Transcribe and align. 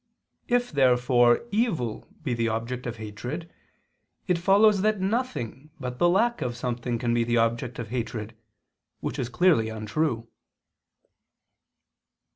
If 0.47 0.71
therefore 0.71 1.43
evil 1.51 2.07
be 2.23 2.33
the 2.33 2.47
object 2.47 2.87
of 2.87 2.97
hatred, 2.97 3.53
it 4.25 4.39
follows 4.39 4.81
that 4.81 4.99
nothing 4.99 5.69
but 5.79 5.99
the 5.99 6.09
lack 6.09 6.41
of 6.41 6.57
something 6.57 6.97
can 6.97 7.13
be 7.13 7.23
the 7.23 7.37
object 7.37 7.77
of 7.77 7.89
hatred: 7.89 8.35
which 8.99 9.19
is 9.19 9.29
clearly 9.29 9.69
untrue. 9.69 10.27